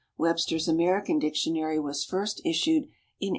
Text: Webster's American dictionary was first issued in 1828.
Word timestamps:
Webster's 0.17 0.67
American 0.67 1.19
dictionary 1.19 1.77
was 1.79 2.03
first 2.03 2.41
issued 2.43 2.85
in 2.87 2.89
1828. 3.19 3.29